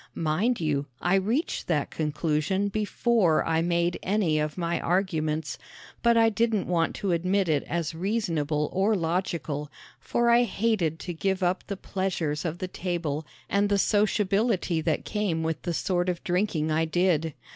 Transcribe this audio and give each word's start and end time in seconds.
Mind 0.15 0.59
you, 0.59 0.87
I 0.99 1.13
reached 1.13 1.67
that 1.67 1.91
conclusion 1.91 2.69
before 2.69 3.45
I 3.45 3.61
made 3.61 3.99
any 4.01 4.39
of 4.39 4.57
my 4.57 4.79
arguments; 4.79 5.59
but 6.01 6.17
I 6.17 6.29
didn't 6.29 6.65
want 6.65 6.95
to 6.95 7.11
admit 7.11 7.47
it 7.47 7.61
as 7.65 7.93
reasonable 7.93 8.71
or 8.73 8.95
logical, 8.95 9.71
for 9.99 10.31
I 10.31 10.41
hated 10.41 10.97
to 11.01 11.13
give 11.13 11.43
up 11.43 11.67
the 11.67 11.77
pleasures 11.77 12.45
of 12.45 12.57
the 12.57 12.67
table 12.67 13.27
and 13.47 13.69
the 13.69 13.77
sociability 13.77 14.81
that 14.81 15.05
came 15.05 15.43
with 15.43 15.61
the 15.61 15.71
sort 15.73 16.09
of 16.09 16.23
drinking 16.23 16.71
I 16.71 16.85
did. 16.85 17.35